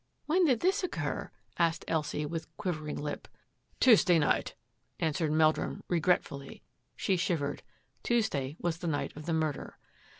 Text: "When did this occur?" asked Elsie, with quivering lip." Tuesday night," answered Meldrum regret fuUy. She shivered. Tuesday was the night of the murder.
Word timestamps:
"When 0.25 0.45
did 0.45 0.61
this 0.61 0.83
occur?" 0.83 1.29
asked 1.59 1.85
Elsie, 1.87 2.25
with 2.25 2.47
quivering 2.57 2.95
lip." 2.97 3.27
Tuesday 3.79 4.17
night," 4.17 4.55
answered 4.99 5.31
Meldrum 5.31 5.83
regret 5.87 6.23
fuUy. 6.23 6.63
She 6.95 7.15
shivered. 7.17 7.61
Tuesday 8.01 8.57
was 8.59 8.79
the 8.79 8.87
night 8.87 9.15
of 9.15 9.27
the 9.27 9.33
murder. 9.33 9.77